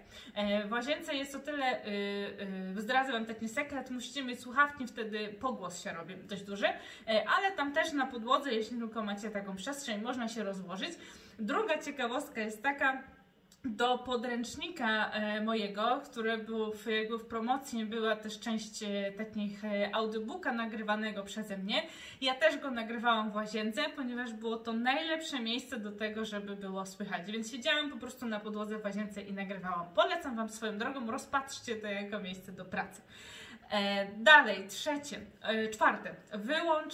W 0.67 0.71
łazience 0.71 1.15
jest 1.15 1.35
o 1.35 1.39
tyle, 1.39 1.81
zdradzę 2.75 3.11
Wam 3.11 3.25
taki 3.25 3.49
sekret, 3.49 3.91
musicie 3.91 4.23
mieć 4.23 4.39
słuchawki, 4.39 4.87
wtedy 4.87 5.27
pogłos 5.27 5.83
się 5.83 5.93
robi 5.93 6.15
dość 6.15 6.43
duży, 6.43 6.67
ale 7.37 7.51
tam 7.51 7.73
też 7.73 7.93
na 7.93 8.07
podłodze, 8.07 8.53
jeśli 8.53 8.77
tylko 8.77 9.03
macie 9.03 9.29
taką 9.29 9.55
przestrzeń, 9.55 10.01
można 10.01 10.27
się 10.27 10.43
rozłożyć. 10.43 10.91
Druga 11.39 11.77
ciekawostka 11.77 12.41
jest 12.41 12.63
taka, 12.63 13.03
do 13.65 13.97
podręcznika 13.97 15.11
e, 15.11 15.41
mojego, 15.41 16.01
który 16.05 16.37
był 16.37 16.73
w, 16.73 16.85
w 17.19 17.25
promocji, 17.25 17.85
była 17.85 18.15
też 18.15 18.39
część 18.39 18.83
e, 18.83 19.11
takich 19.11 19.65
e, 19.65 19.95
audiobooka 19.95 20.53
nagrywanego 20.53 21.23
przeze 21.23 21.57
mnie. 21.57 21.83
Ja 22.21 22.35
też 22.35 22.57
go 22.57 22.71
nagrywałam 22.71 23.31
w 23.31 23.35
łazience, 23.35 23.81
ponieważ 23.95 24.33
było 24.33 24.57
to 24.57 24.73
najlepsze 24.73 25.39
miejsce 25.39 25.79
do 25.79 25.91
tego, 25.91 26.25
żeby 26.25 26.55
było 26.55 26.85
słychać. 26.85 27.31
Więc 27.31 27.51
siedziałam 27.51 27.89
po 27.89 27.97
prostu 27.97 28.25
na 28.25 28.39
podłodze 28.39 28.77
w 28.77 28.83
łazience 28.83 29.21
i 29.21 29.33
nagrywałam. 29.33 29.85
Polecam 29.95 30.35
Wam 30.35 30.49
swoją 30.49 30.77
drogą, 30.77 31.11
rozpatrzcie 31.11 31.75
to 31.75 31.87
jako 31.87 32.19
miejsce 32.19 32.51
do 32.51 32.65
pracy. 32.65 33.01
Dalej, 34.17 34.67
trzecie, 34.67 35.19
czwarte, 35.71 36.15
wyłącz 36.33 36.93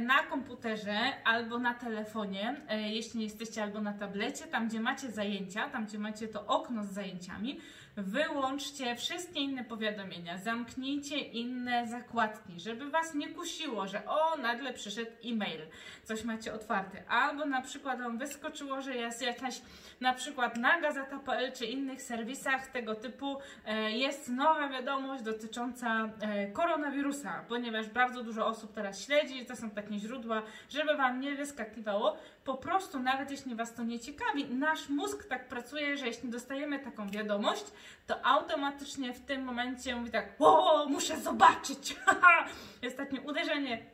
na 0.00 0.22
komputerze 0.22 0.98
albo 1.24 1.58
na 1.58 1.74
telefonie, 1.74 2.56
e, 2.68 2.80
jeśli 2.80 3.22
jesteście 3.22 3.62
albo 3.62 3.80
na 3.80 3.92
tablecie, 3.92 4.46
tam 4.46 4.68
gdzie 4.68 4.80
macie 4.80 5.10
zajęcia, 5.10 5.68
tam 5.68 5.86
gdzie 5.86 5.98
macie 5.98 6.28
to 6.28 6.46
okno 6.46 6.84
z 6.84 6.92
zajęciami, 6.92 7.60
wyłączcie 8.02 8.96
wszystkie 8.96 9.40
inne 9.40 9.64
powiadomienia, 9.64 10.38
zamknijcie 10.38 11.18
inne 11.18 11.86
zakładki, 11.86 12.60
żeby 12.60 12.90
Was 12.90 13.14
nie 13.14 13.28
kusiło, 13.28 13.86
że 13.86 14.06
o, 14.06 14.36
nagle 14.36 14.72
przyszedł 14.72 15.10
e-mail, 15.24 15.60
coś 16.04 16.24
macie 16.24 16.54
otwarte, 16.54 17.08
albo 17.08 17.44
na 17.44 17.62
przykład 17.62 17.98
Wam 17.98 18.18
wyskoczyło, 18.18 18.82
że 18.82 18.96
jest 18.96 19.22
jakaś, 19.22 19.60
na 20.00 20.14
przykład 20.14 20.56
na 20.56 20.80
gazeta.pl 20.80 21.52
czy 21.52 21.66
innych 21.66 22.02
serwisach 22.02 22.66
tego 22.66 22.94
typu 22.94 23.36
e, 23.66 23.92
jest 23.92 24.28
nowa 24.28 24.68
wiadomość 24.68 25.22
dotycząca 25.22 26.10
e, 26.20 26.46
koronawirusa, 26.46 27.44
ponieważ 27.48 27.88
bardzo 27.88 28.22
dużo 28.24 28.46
osób 28.46 28.72
teraz 28.74 29.04
śledzi, 29.04 29.46
to 29.46 29.56
są 29.56 29.70
takie 29.70 29.98
źródła, 29.98 30.42
żeby 30.70 30.96
Wam 30.96 31.20
nie 31.20 31.34
wyskakiwało, 31.34 32.16
po 32.48 32.56
prostu 32.56 33.00
nawet 33.00 33.30
jeśli 33.30 33.54
Was 33.54 33.74
to 33.74 33.82
nie 33.82 34.00
ciekawi, 34.00 34.44
nasz 34.44 34.88
mózg 34.88 35.24
tak 35.24 35.48
pracuje, 35.48 35.96
że 35.96 36.06
jeśli 36.06 36.28
dostajemy 36.28 36.78
taką 36.78 37.10
wiadomość, 37.10 37.64
to 38.06 38.26
automatycznie 38.26 39.12
w 39.14 39.20
tym 39.20 39.42
momencie 39.42 39.96
mówi 39.96 40.10
tak, 40.10 40.34
o, 40.38 40.86
muszę 40.88 41.20
zobaczyć. 41.20 41.96
Jest 42.82 42.96
takie 42.96 43.20
uderzenie 43.20 43.86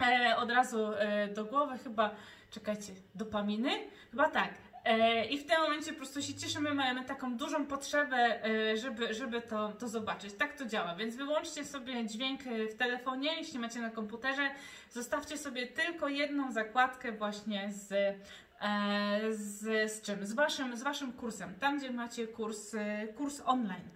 e, 0.00 0.36
od 0.36 0.50
razu 0.50 0.92
e, 0.92 1.28
do 1.28 1.44
głowy, 1.44 1.78
chyba, 1.78 2.10
czekajcie, 2.50 2.92
dopaminy? 3.14 3.70
Chyba 4.10 4.30
tak. 4.30 4.50
E, 4.84 5.24
I 5.24 5.38
w 5.38 5.46
tym 5.46 5.60
momencie 5.60 5.92
po 5.92 5.96
prostu 5.96 6.22
się 6.22 6.34
cieszymy, 6.34 6.74
mamy 6.74 7.04
taką 7.04 7.36
dużą 7.36 7.66
potrzebę, 7.66 8.44
e, 8.44 8.76
żeby, 8.76 9.14
żeby 9.14 9.42
to, 9.42 9.72
to 9.72 9.88
zobaczyć. 9.88 10.34
Tak 10.34 10.58
to 10.58 10.66
działa, 10.66 10.94
więc 10.94 11.16
wyłączcie 11.16 11.64
sobie 11.64 12.06
dźwięk 12.06 12.40
w 12.72 12.74
telefonie, 12.76 13.36
jeśli 13.36 13.58
macie 13.58 13.80
na 13.80 13.90
komputerze. 13.90 14.50
Zostawcie 14.90 15.38
sobie 15.38 15.66
tylko 15.66 16.08
jedną 16.08 16.52
zakładkę 16.52 17.12
właśnie 17.12 17.72
z 17.72 18.16
E, 18.64 19.32
z, 19.32 19.92
z 19.92 20.02
czym? 20.02 20.26
Z 20.26 20.32
waszym, 20.32 20.76
z 20.76 20.82
waszym 20.82 21.12
kursem, 21.12 21.54
tam 21.60 21.78
gdzie 21.78 21.90
macie 21.90 22.26
kurs, 22.26 22.74
e, 22.74 23.08
kurs 23.08 23.42
online. 23.44 23.88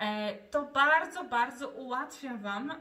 E, 0.00 0.34
to 0.50 0.62
bardzo, 0.62 1.24
bardzo 1.24 1.68
ułatwia 1.68 2.36
Wam 2.36 2.72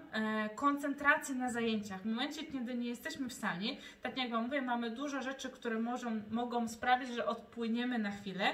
koncentrację 0.55 1.35
na 1.35 1.51
zajęciach. 1.51 2.01
W 2.01 2.05
momencie, 2.05 2.43
kiedy 2.43 2.75
nie 2.75 2.89
jesteśmy 2.89 3.29
w 3.29 3.33
sali, 3.33 3.77
tak 4.01 4.17
jak 4.17 4.31
Wam 4.31 4.43
mówię, 4.43 4.61
mamy 4.61 4.89
dużo 4.89 5.21
rzeczy, 5.21 5.49
które 5.49 5.79
możą, 5.79 6.21
mogą 6.31 6.67
sprawić, 6.67 7.09
że 7.09 7.25
odpłyniemy 7.25 7.99
na 7.99 8.11
chwilę, 8.11 8.45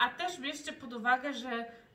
a 0.00 0.08
też 0.08 0.40
bierzcie 0.40 0.72
pod 0.72 0.92
uwagę, 0.92 1.34
że 1.34 1.50
E, 1.50 1.87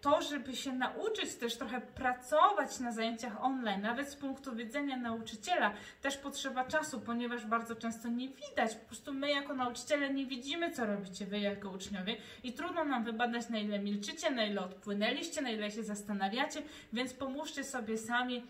to, 0.00 0.22
żeby 0.22 0.56
się 0.56 0.72
nauczyć 0.72 1.34
też 1.34 1.56
trochę 1.56 1.80
pracować 1.80 2.80
na 2.80 2.92
zajęciach 2.92 3.44
online, 3.44 3.82
nawet 3.82 4.08
z 4.08 4.16
punktu 4.16 4.56
widzenia 4.56 4.96
nauczyciela, 4.96 5.72
też 6.02 6.16
potrzeba 6.16 6.64
czasu, 6.64 7.00
ponieważ 7.00 7.46
bardzo 7.46 7.74
często 7.76 8.08
nie 8.08 8.28
widać. 8.28 8.74
Po 8.74 8.86
prostu 8.86 9.12
my 9.12 9.30
jako 9.30 9.54
nauczyciele 9.54 10.14
nie 10.14 10.26
widzimy, 10.26 10.70
co 10.70 10.86
robicie 10.86 11.26
wy 11.26 11.38
jako 11.38 11.70
uczniowie 11.70 12.16
i 12.44 12.52
trudno 12.52 12.84
nam 12.84 13.04
wybadać, 13.04 13.48
na 13.48 13.58
ile 13.58 13.78
milczycie, 13.78 14.30
na 14.30 14.46
ile 14.46 14.60
odpłynęliście, 14.60 15.42
na 15.42 15.50
ile 15.50 15.70
się 15.70 15.82
zastanawiacie, 15.82 16.62
więc 16.92 17.14
pomóżcie 17.14 17.64
sobie 17.64 17.98
sami, 17.98 18.36
e, 18.36 18.42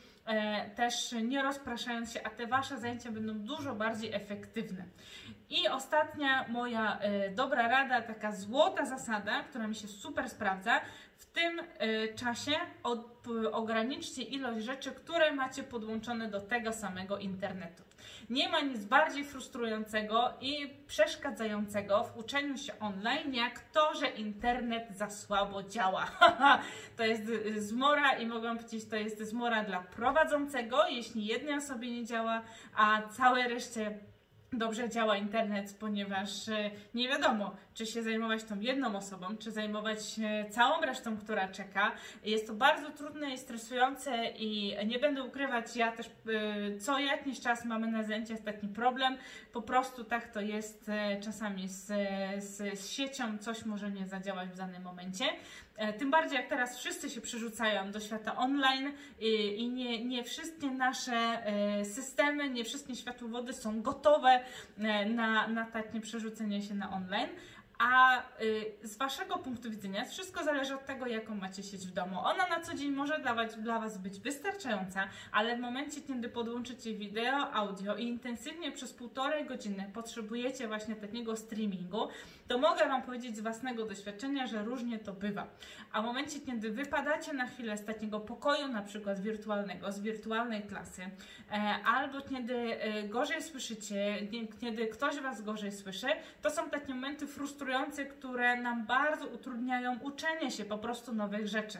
też 0.74 1.12
nie 1.22 1.42
rozpraszając 1.42 2.12
się, 2.12 2.20
a 2.24 2.30
te 2.30 2.46
wasze 2.46 2.78
zajęcia 2.78 3.12
będą 3.12 3.38
dużo 3.38 3.74
bardziej 3.74 4.14
efektywne. 4.14 4.84
I 5.50 5.68
ostatnia 5.68 6.48
moja 6.48 6.98
y, 7.28 7.34
dobra 7.34 7.68
rada, 7.68 8.02
taka 8.02 8.32
złota 8.32 8.86
zasada, 8.86 9.42
która 9.42 9.66
mi 9.66 9.74
się 9.74 9.88
super 9.88 10.30
sprawdza. 10.30 10.80
W 11.18 11.26
tym 11.26 11.60
y, 11.60 12.14
czasie 12.14 12.52
y, 13.42 13.52
ograniczcie 13.52 14.22
ilość 14.22 14.64
rzeczy, 14.64 14.92
które 14.92 15.32
macie 15.32 15.62
podłączone 15.62 16.28
do 16.28 16.40
tego 16.40 16.72
samego 16.72 17.18
internetu. 17.18 17.82
Nie 18.30 18.48
ma 18.48 18.60
nic 18.60 18.84
bardziej 18.84 19.24
frustrującego 19.24 20.32
i 20.40 20.74
przeszkadzającego 20.86 22.04
w 22.04 22.16
uczeniu 22.16 22.58
się 22.58 22.78
online, 22.80 23.34
jak 23.34 23.60
to, 23.60 23.94
że 23.94 24.06
internet 24.08 24.96
za 24.96 25.10
słabo 25.10 25.62
działa. 25.62 26.06
to 26.96 27.04
jest 27.04 27.22
zmora 27.56 28.12
i 28.12 28.26
mogę 28.26 28.56
powiedzieć, 28.56 28.88
to 28.88 28.96
jest 28.96 29.22
zmora 29.22 29.64
dla 29.64 29.80
prowadzącego, 29.80 30.88
jeśli 30.88 31.26
jednej 31.26 31.54
osobie 31.54 31.90
nie 31.90 32.04
działa, 32.04 32.42
a 32.76 33.02
całej 33.02 33.48
reszcie 33.48 33.98
dobrze 34.52 34.88
działa 34.88 35.16
internet, 35.16 35.76
ponieważ 35.80 36.48
e, 36.48 36.70
nie 36.94 37.08
wiadomo, 37.08 37.56
czy 37.78 37.86
się 37.86 38.02
zajmować 38.02 38.44
tą 38.44 38.60
jedną 38.60 38.96
osobą, 38.96 39.36
czy 39.36 39.50
zajmować 39.50 40.06
się 40.06 40.44
całą 40.50 40.80
resztą, 40.80 41.16
która 41.16 41.48
czeka. 41.48 41.92
Jest 42.24 42.46
to 42.46 42.54
bardzo 42.54 42.90
trudne 42.90 43.34
i 43.34 43.38
stresujące 43.38 44.26
i 44.26 44.76
nie 44.86 44.98
będę 44.98 45.22
ukrywać, 45.22 45.76
ja 45.76 45.92
też 45.92 46.06
e, 46.06 46.78
co 46.78 46.98
jakiś 46.98 47.40
czas 47.40 47.64
mamy 47.64 47.86
na 47.86 48.02
zajęciach 48.02 48.40
taki 48.40 48.68
problem. 48.68 49.16
Po 49.52 49.62
prostu 49.62 50.04
tak 50.04 50.32
to 50.32 50.40
jest 50.40 50.88
e, 50.88 51.20
czasami 51.20 51.68
z, 51.68 51.86
z, 52.38 52.78
z 52.80 52.90
siecią, 52.90 53.38
coś 53.38 53.64
może 53.64 53.90
nie 53.90 54.06
zadziałać 54.06 54.48
w 54.48 54.56
danym 54.56 54.82
momencie. 54.82 55.24
Tym 55.98 56.10
bardziej 56.10 56.36
jak 56.36 56.48
teraz 56.48 56.78
wszyscy 56.78 57.10
się 57.10 57.20
przerzucają 57.20 57.90
do 57.90 58.00
świata 58.00 58.36
online 58.36 58.92
i, 59.20 59.60
i 59.60 59.68
nie, 59.68 60.04
nie 60.04 60.24
wszystkie 60.24 60.70
nasze 60.70 61.42
systemy, 61.84 62.50
nie 62.50 62.64
wszystkie 62.64 62.96
światłowody 62.96 63.52
są 63.52 63.82
gotowe 63.82 64.40
na, 65.06 65.48
na 65.48 65.64
takie 65.64 66.00
przerzucenie 66.00 66.62
się 66.62 66.74
na 66.74 66.90
online 66.90 67.28
a 67.78 68.22
y, 68.42 68.72
z 68.82 68.96
Waszego 68.96 69.38
punktu 69.38 69.70
widzenia 69.70 70.04
wszystko 70.04 70.44
zależy 70.44 70.74
od 70.74 70.86
tego, 70.86 71.06
jaką 71.06 71.34
macie 71.34 71.62
sieć 71.62 71.86
w 71.86 71.90
domu. 71.90 72.20
Ona 72.20 72.46
na 72.46 72.60
co 72.60 72.74
dzień 72.74 72.90
może 72.90 73.18
dawać, 73.18 73.54
dla 73.56 73.80
Was 73.80 73.98
być 73.98 74.20
wystarczająca, 74.20 75.08
ale 75.32 75.56
w 75.56 75.60
momencie, 75.60 76.00
kiedy 76.00 76.28
podłączycie 76.28 76.94
wideo, 76.94 77.52
audio 77.52 77.96
i 77.96 78.04
intensywnie 78.04 78.72
przez 78.72 78.92
półtorej 78.92 79.46
godziny 79.46 79.90
potrzebujecie 79.94 80.68
właśnie 80.68 80.96
takiego 80.96 81.36
streamingu, 81.36 82.08
to 82.48 82.58
mogę 82.58 82.88
Wam 82.88 83.02
powiedzieć 83.02 83.36
z 83.36 83.40
własnego 83.40 83.84
doświadczenia, 83.84 84.46
że 84.46 84.62
różnie 84.62 84.98
to 84.98 85.12
bywa. 85.12 85.46
A 85.92 86.02
w 86.02 86.04
momencie, 86.04 86.40
kiedy 86.40 86.70
wypadacie 86.70 87.32
na 87.32 87.46
chwilę 87.46 87.76
z 87.76 87.84
takiego 87.84 88.20
pokoju, 88.20 88.68
na 88.68 88.82
przykład 88.82 89.20
wirtualnego, 89.20 89.92
z 89.92 90.00
wirtualnej 90.00 90.62
klasy, 90.62 91.02
e, 91.02 91.54
albo 91.84 92.20
kiedy 92.20 92.54
e, 92.54 93.02
gorzej 93.02 93.42
słyszycie, 93.42 94.18
kiedy 94.60 94.86
ktoś 94.86 95.20
Was 95.20 95.42
gorzej 95.42 95.72
słyszy, 95.72 96.06
to 96.42 96.50
są 96.50 96.70
takie 96.70 96.94
momenty 96.94 97.26
frustrujące, 97.26 97.67
które 98.06 98.56
nam 98.56 98.86
bardzo 98.86 99.26
utrudniają 99.26 99.98
uczenie 99.98 100.50
się 100.50 100.64
po 100.64 100.78
prostu 100.78 101.14
nowych 101.14 101.48
rzeczy. 101.48 101.78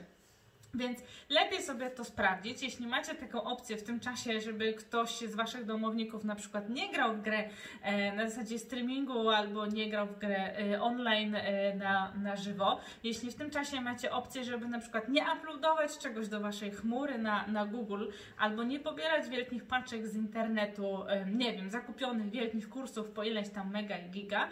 Więc 0.75 0.98
lepiej 1.28 1.62
sobie 1.62 1.90
to 1.90 2.04
sprawdzić. 2.04 2.62
Jeśli 2.62 2.87
macie 2.87 3.14
taką 3.14 3.42
opcję 3.42 3.76
w 3.76 3.82
tym 3.82 4.00
czasie, 4.00 4.40
żeby 4.40 4.75
ktoś 4.75 5.18
z 5.18 5.34
Waszych 5.34 5.64
domowników 5.64 6.25
na 6.25 6.34
przykład 6.34 6.70
nie 6.70 6.92
grał 6.92 7.14
w 7.14 7.22
grę 7.22 7.48
e, 7.82 8.12
na 8.12 8.30
zasadzie 8.30 8.58
streamingu 8.58 9.28
albo 9.30 9.66
nie 9.66 9.90
grał 9.90 10.06
w 10.06 10.18
grę 10.18 10.58
e, 10.58 10.82
online 10.82 11.34
e, 11.34 11.75
na, 11.75 12.12
na 12.14 12.37
żywo, 12.37 12.80
jeśli 13.04 13.30
w 13.30 13.34
tym 13.34 13.50
czasie 13.50 13.80
macie 13.80 14.12
opcję, 14.12 14.44
żeby 14.44 14.68
na 14.68 14.78
przykład 14.78 15.08
nie 15.08 15.25
uploadować 15.38 15.98
czegoś 15.98 16.28
do 16.28 16.40
Waszej 16.40 16.70
chmury 16.70 17.18
na, 17.18 17.46
na 17.46 17.66
Google 17.66 18.06
albo 18.38 18.64
nie 18.64 18.80
pobierać 18.80 19.28
wielkich 19.28 19.64
paczek 19.64 20.06
z 20.06 20.16
internetu, 20.16 21.04
nie 21.26 21.52
wiem, 21.52 21.70
zakupionych 21.70 22.30
wielkich 22.30 22.68
kursów 22.68 23.10
po 23.10 23.25
ileś 23.25 23.48
tam 23.48 23.70
mega 23.70 23.98
i 23.98 24.10
giga, 24.10 24.48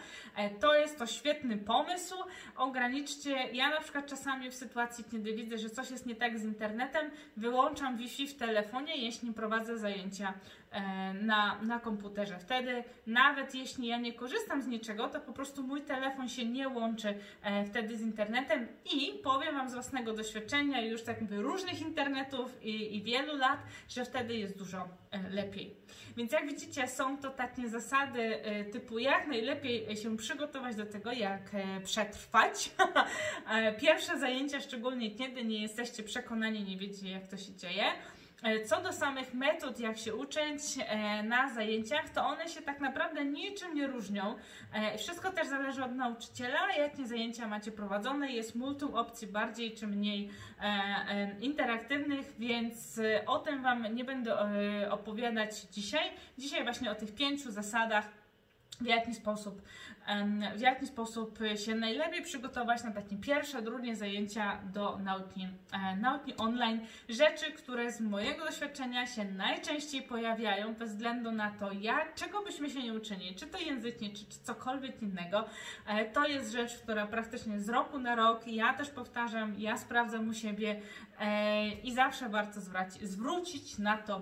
to 0.61 0.75
jest 0.75 0.99
to 0.99 1.07
świetny 1.07 1.59
pomysł. 1.59 2.15
Ograniczcie, 2.57 3.31
ja 3.53 3.71
na 3.71 3.81
przykład 3.81 4.07
czasami 4.07 4.51
w 4.51 4.55
sytuacji, 4.55 5.05
kiedy 5.11 5.33
widzę, 5.33 5.59
że 5.59 5.71
coś 5.71 5.91
jest 5.91 6.06
nie 6.07 6.15
tak 6.17 6.39
z 6.39 6.45
internetem, 6.45 7.11
wyłączam 7.37 7.97
Wi-Fi 7.97 8.27
w 8.27 8.37
telefonie, 8.37 8.97
jeśli 8.97 9.33
prowadzę 9.33 9.79
zajęcia 9.79 10.35
na, 11.23 11.63
na 11.63 11.81
komputerze. 11.81 12.39
Wtedy, 12.39 12.85
nawet 13.07 13.55
jeśli 13.55 13.87
ja 13.87 13.99
nie 13.99 14.13
korzystam 14.13 14.63
z 14.63 14.67
niczego, 14.67 15.09
to 15.09 15.21
po 15.21 15.33
prostu 15.33 15.63
mój 15.63 15.83
telefon 15.83 16.29
się 16.29 16.45
nie 16.45 16.69
łączy 16.69 17.15
e, 17.43 17.65
wtedy 17.65 17.97
z 17.97 18.01
internetem 18.01 18.69
i 18.95 19.13
powiem 19.25 19.55
Wam 19.55 19.71
z 19.71 19.73
własnego 19.73 20.13
doświadczenia, 20.13 20.81
już 20.81 21.03
tak 21.03 21.21
mówię, 21.21 21.37
różnych 21.37 21.81
internetów 21.81 22.63
i, 22.63 22.97
i 22.97 23.03
wielu 23.03 23.37
lat, 23.37 23.59
że 23.89 24.05
wtedy 24.05 24.37
jest 24.37 24.59
dużo 24.59 24.89
e, 25.11 25.31
lepiej. 25.31 25.77
Więc 26.17 26.33
jak 26.33 26.47
widzicie, 26.47 26.89
są 26.89 27.19
to 27.19 27.31
takie 27.31 27.69
zasady 27.69 28.39
typu 28.73 28.99
jak 28.99 29.27
najlepiej 29.27 29.97
się 29.97 30.17
przygotować 30.17 30.77
do 30.77 30.87
tego, 30.87 31.13
jak 31.13 31.51
przetrwać. 31.85 32.71
Pierwsze 33.81 34.19
zajęcia, 34.19 34.61
szczególnie 34.61 35.11
kiedy 35.11 35.45
nie 35.45 35.63
jesteście 35.63 36.03
przekonani, 36.03 36.65
nie 36.65 36.77
wiecie 36.77 37.11
jak 37.11 37.29
to 37.29 37.37
się 37.37 37.55
dzieje. 37.55 37.85
E, 38.43 38.65
co 38.65 38.83
do 38.83 38.93
samych 38.93 39.35
metod, 39.35 39.81
jak 39.81 39.99
się 39.99 40.15
uczyć 40.15 40.61
e, 40.79 41.23
na 41.23 41.55
zajęciach, 41.55 42.09
to 42.09 42.27
one 42.27 42.49
się 42.49 42.63
tak 42.63 42.81
naprawdę 42.81 43.25
niczym 43.25 43.75
nie 43.75 43.87
różnią. 43.87 44.37
E, 44.73 44.99
wszystko 44.99 45.33
też 45.33 45.49
zależy 45.49 45.85
od 45.85 45.93
nauczyciela, 45.93 46.73
jakie 46.79 47.07
zajęcia 47.07 47.49
macie 47.49 47.73
prowadzone. 47.73 48.33
Jest 48.33 48.55
multum 48.55 48.95
opcji 48.95 49.27
bardziej 49.27 49.75
czy 49.75 49.87
mniej 49.87 50.31
interaktywnych, 51.41 52.35
więc 52.39 53.01
o 53.27 53.39
tym 53.39 53.63
Wam 53.63 53.95
nie 53.95 54.05
będę 54.05 54.37
opowiadać 54.91 55.61
dzisiaj. 55.61 56.11
Dzisiaj 56.39 56.65
właśnie 56.65 56.91
o 56.91 56.95
tych 56.95 57.15
pięciu 57.15 57.51
zasadach 57.51 58.09
w 58.81 58.87
jaki 58.87 59.15
sposób, 59.15 59.63
w 60.57 60.61
jaki 60.61 60.87
sposób 60.87 61.39
się 61.65 61.75
najlepiej 61.75 62.23
przygotować 62.23 62.85
na 62.85 62.91
takie 62.91 63.17
pierwsze, 63.17 63.63
drugie 63.63 63.97
zajęcia 63.97 64.61
do 64.73 64.99
nauki, 64.99 65.49
e, 65.73 65.97
nauki 65.97 66.37
online. 66.37 66.81
Rzeczy, 67.09 67.53
które 67.53 67.93
z 67.93 68.01
mojego 68.01 68.45
doświadczenia 68.45 69.07
się 69.07 69.25
najczęściej 69.25 70.03
pojawiają, 70.03 70.75
bez 70.75 70.91
względu 70.91 71.33
na 71.33 71.51
to, 71.51 71.73
jak, 71.73 72.15
czego 72.15 72.43
byśmy 72.43 72.71
się 72.71 72.83
nie 72.83 72.93
uczyli, 72.93 73.35
czy 73.35 73.47
to 73.47 73.59
języcznie, 73.59 74.11
czy, 74.11 74.27
czy 74.27 74.41
cokolwiek 74.43 75.03
innego. 75.03 75.45
E, 75.87 76.05
to 76.05 76.27
jest 76.27 76.53
rzecz, 76.53 76.79
która 76.79 77.07
praktycznie 77.07 77.61
z 77.61 77.69
roku 77.69 77.99
na 77.99 78.15
rok, 78.15 78.47
ja 78.47 78.75
też 78.75 78.91
powtarzam, 78.91 79.55
ja 79.59 79.79
sprawdzam 79.79 80.29
u 80.29 80.35
siebie 80.35 80.81
e, 81.21 81.69
i 81.69 81.95
zawsze 81.95 82.29
warto 82.29 82.61
zwrócić, 83.03 83.79
na 83.79 83.97
to, 83.97 84.21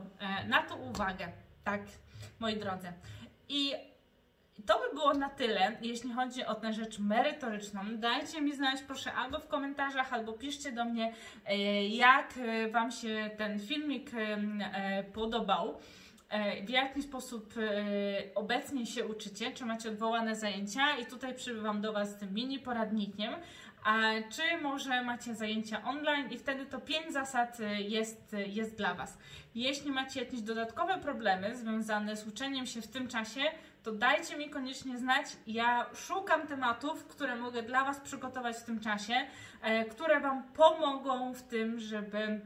na 0.48 0.62
to 0.62 0.76
uwagę. 0.76 1.32
Tak, 1.64 1.80
moi 2.40 2.56
drodzy. 2.56 2.92
I 3.48 3.93
to 4.66 4.78
by 4.78 4.94
było 4.94 5.14
na 5.14 5.30
tyle, 5.30 5.76
jeśli 5.82 6.12
chodzi 6.12 6.44
o 6.44 6.54
tę 6.54 6.72
rzecz 6.72 6.98
merytoryczną. 6.98 7.80
Dajcie 7.96 8.40
mi 8.40 8.56
znać 8.56 8.82
proszę 8.82 9.12
albo 9.12 9.38
w 9.38 9.48
komentarzach, 9.48 10.12
albo 10.12 10.32
piszcie 10.32 10.72
do 10.72 10.84
mnie, 10.84 11.14
e, 11.46 11.88
jak 11.88 12.34
e, 12.38 12.68
Wam 12.68 12.90
się 12.90 13.30
ten 13.36 13.60
filmik 13.60 14.10
e, 14.14 15.04
podobał 15.04 15.78
w 16.66 16.68
jaki 16.68 17.02
sposób 17.02 17.54
obecnie 18.34 18.86
się 18.86 19.06
uczycie, 19.06 19.52
czy 19.52 19.66
macie 19.66 19.88
odwołane 19.88 20.36
zajęcia 20.36 20.96
i 20.96 21.06
tutaj 21.06 21.34
przybywam 21.34 21.80
do 21.80 21.92
Was 21.92 22.10
z 22.10 22.16
tym 22.16 22.34
mini 22.34 22.58
poradnikiem, 22.58 23.34
a 23.84 24.00
czy 24.30 24.62
może 24.62 25.02
macie 25.02 25.34
zajęcia 25.34 25.84
online 25.84 26.30
i 26.30 26.38
wtedy 26.38 26.66
to 26.66 26.80
5 26.80 27.12
zasad 27.12 27.58
jest, 27.78 28.36
jest 28.46 28.76
dla 28.76 28.94
Was. 28.94 29.18
Jeśli 29.54 29.90
macie 29.90 30.20
jakieś 30.20 30.40
dodatkowe 30.40 30.98
problemy 30.98 31.56
związane 31.56 32.16
z 32.16 32.26
uczeniem 32.26 32.66
się 32.66 32.82
w 32.82 32.88
tym 32.88 33.08
czasie, 33.08 33.40
to 33.82 33.92
dajcie 33.92 34.36
mi 34.36 34.50
koniecznie 34.50 34.98
znać. 34.98 35.26
Ja 35.46 35.86
szukam 35.94 36.46
tematów, 36.46 37.06
które 37.06 37.36
mogę 37.36 37.62
dla 37.62 37.84
Was 37.84 38.00
przygotować 38.00 38.56
w 38.56 38.64
tym 38.64 38.80
czasie, 38.80 39.14
e, 39.62 39.84
które 39.84 40.20
Wam 40.20 40.42
pomogą 40.42 41.34
w 41.34 41.42
tym, 41.42 41.80
żeby 41.80 42.40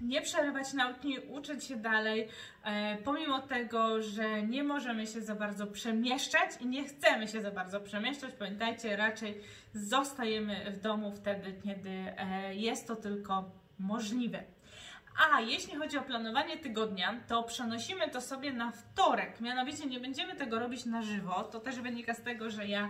nie 0.00 0.22
przerywać 0.22 0.72
nauki, 0.72 1.18
uczyć 1.18 1.64
się 1.64 1.76
dalej, 1.76 2.28
e, 2.64 2.96
pomimo 2.96 3.38
tego, 3.40 4.02
że 4.02 4.42
nie 4.42 4.64
możemy 4.64 5.06
się 5.06 5.20
za 5.20 5.34
bardzo 5.34 5.66
przemieszczać 5.66 6.50
i 6.60 6.66
nie 6.66 6.84
chcemy 6.84 7.28
się 7.28 7.42
za 7.42 7.50
bardzo 7.50 7.80
przemieszczać. 7.80 8.34
Pamiętajcie, 8.38 8.96
raczej 8.96 9.40
zostajemy 9.74 10.70
w 10.70 10.80
domu 10.80 11.12
wtedy, 11.12 11.54
kiedy 11.64 11.90
e, 11.90 12.54
jest 12.54 12.88
to 12.88 12.96
tylko 12.96 13.50
możliwe. 13.78 14.42
A 15.18 15.40
jeśli 15.40 15.76
chodzi 15.76 15.98
o 15.98 16.02
planowanie 16.02 16.58
tygodnia, 16.58 17.20
to 17.28 17.42
przenosimy 17.42 18.10
to 18.10 18.20
sobie 18.20 18.52
na 18.52 18.72
wtorek. 18.72 19.40
Mianowicie 19.40 19.86
nie 19.86 20.00
będziemy 20.00 20.34
tego 20.36 20.58
robić 20.58 20.84
na 20.84 21.02
żywo. 21.02 21.42
To 21.42 21.60
też 21.60 21.80
wynika 21.80 22.14
z 22.14 22.22
tego, 22.22 22.50
że 22.50 22.66
ja 22.66 22.88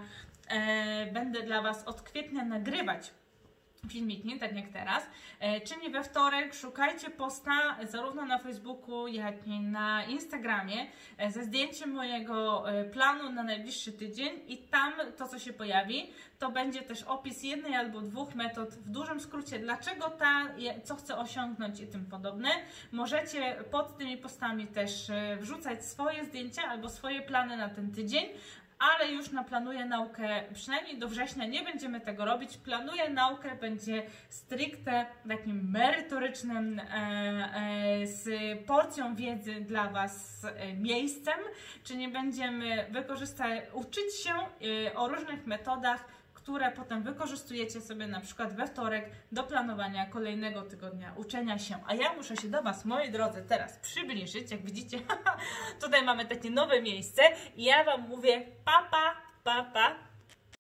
e, 0.49 1.13
będę 1.13 1.43
dla 1.43 1.63
Was 1.63 1.85
od 1.85 2.03
kwietnia 2.03 2.45
nagrywać 2.45 3.13
filmiki, 3.89 4.39
tak 4.39 4.57
jak 4.57 4.69
teraz, 4.69 5.07
e, 5.41 5.61
czyli 5.61 5.91
we 5.91 6.03
wtorek 6.05 6.55
szukajcie 6.55 7.11
posta 7.11 7.77
zarówno 7.85 8.25
na 8.27 8.39
Facebooku, 8.39 9.07
jak 9.07 9.47
i 9.47 9.61
na 9.61 10.05
Instagramie 10.05 10.87
e, 11.19 11.31
ze 11.31 11.45
zdjęciem 11.45 11.91
mojego 11.91 12.71
e, 12.71 12.85
planu 12.85 13.33
na 13.33 13.43
najbliższy 13.43 13.93
tydzień 13.93 14.41
i 14.49 14.59
tam 14.59 14.93
to, 15.19 15.29
co 15.29 15.39
się 15.39 15.53
pojawi, 15.53 16.11
to 16.39 16.51
będzie 16.51 16.83
też 16.83 17.03
opis 17.03 17.43
jednej 17.43 17.75
albo 17.75 18.01
dwóch 18.01 18.35
metod 18.35 18.71
w 18.71 18.91
dużym 18.91 19.21
skrócie, 19.21 19.59
dlaczego 19.59 20.11
ta, 20.11 20.49
co 20.85 20.97
chcę 20.97 21.17
osiągnąć 21.17 21.81
i 21.81 21.87
tym 21.87 22.07
podobne. 22.07 22.49
Możecie 22.93 23.57
pod 23.71 23.99
tymi 23.99 24.17
postami 24.17 24.67
też 24.67 25.11
wrzucać 25.41 25.85
swoje 25.85 26.25
zdjęcia 26.25 26.63
albo 26.63 26.89
swoje 26.89 27.23
plany 27.23 27.57
na 27.57 27.69
ten 27.69 27.93
tydzień, 27.93 28.25
ale 28.83 29.13
już 29.13 29.31
na 29.31 29.45
planuję 29.45 29.85
naukę, 29.85 30.43
przynajmniej 30.55 30.99
do 30.99 31.09
września 31.09 31.47
nie 31.47 31.63
będziemy 31.63 32.01
tego 32.01 32.25
robić. 32.25 32.57
Planuję 32.57 33.11
naukę, 33.11 33.57
będzie 33.57 34.03
stricte 34.29 35.07
takim 35.29 35.71
merytorycznym, 35.71 36.81
e, 36.81 36.85
e, 36.85 38.07
z 38.07 38.29
porcją 38.67 39.15
wiedzy 39.15 39.61
dla 39.61 39.89
Was 39.91 40.45
e, 40.45 40.75
miejscem, 40.75 41.39
czy 41.85 41.97
nie 41.97 42.09
będziemy 42.09 42.87
wykorzystać, 42.91 43.63
uczyć 43.73 44.15
się 44.25 44.33
o 44.95 45.09
różnych 45.09 45.47
metodach, 45.47 46.05
które 46.43 46.73
potem 46.73 47.03
wykorzystujecie 47.03 47.81
sobie 47.81 48.07
na 48.07 48.21
przykład 48.21 48.57
we 48.57 48.67
wtorek 48.67 49.11
do 49.33 49.45
planowania 49.45 50.07
kolejnego 50.07 50.63
tygodnia 50.63 51.13
uczenia 51.17 51.59
się. 51.59 51.79
A 51.87 51.95
ja 51.95 52.15
muszę 52.15 52.37
się 52.37 52.49
do 52.49 52.63
Was, 52.63 52.85
moi 52.85 53.11
drodzy, 53.11 53.45
teraz 53.49 53.79
przybliżyć. 53.79 54.51
Jak 54.51 54.63
widzicie, 54.63 54.99
tutaj 55.83 56.05
mamy 56.05 56.27
takie 56.27 56.51
nowe 56.51 56.83
miejsce 56.83 57.23
i 57.57 57.65
ja 57.65 57.85
Wam 57.85 58.09
mówię 58.09 58.47
papa, 58.65 59.17
papa. 59.45 59.73
Pa, 59.73 60.12